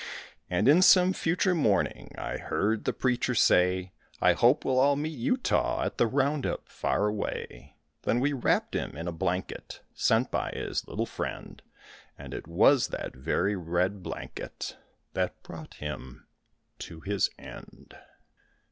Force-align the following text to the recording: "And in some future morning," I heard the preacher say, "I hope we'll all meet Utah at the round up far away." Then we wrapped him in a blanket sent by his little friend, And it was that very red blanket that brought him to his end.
"And 0.49 0.67
in 0.67 0.81
some 0.81 1.13
future 1.13 1.53
morning," 1.53 2.15
I 2.17 2.37
heard 2.37 2.85
the 2.85 2.91
preacher 2.91 3.35
say, 3.35 3.91
"I 4.19 4.33
hope 4.33 4.65
we'll 4.65 4.79
all 4.79 4.95
meet 4.95 5.15
Utah 5.19 5.83
at 5.83 5.99
the 5.99 6.07
round 6.07 6.43
up 6.43 6.67
far 6.67 7.05
away." 7.05 7.75
Then 8.01 8.19
we 8.19 8.33
wrapped 8.33 8.73
him 8.73 8.97
in 8.97 9.07
a 9.07 9.11
blanket 9.11 9.81
sent 9.93 10.31
by 10.31 10.53
his 10.55 10.87
little 10.87 11.05
friend, 11.05 11.61
And 12.17 12.33
it 12.33 12.47
was 12.47 12.87
that 12.87 13.15
very 13.15 13.55
red 13.55 14.01
blanket 14.01 14.75
that 15.13 15.43
brought 15.43 15.75
him 15.75 16.25
to 16.79 17.01
his 17.01 17.29
end. 17.37 17.95